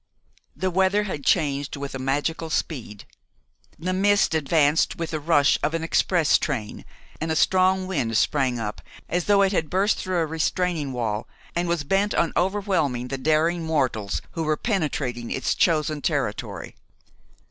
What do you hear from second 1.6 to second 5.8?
with a magical speed. The mist advanced with the rush of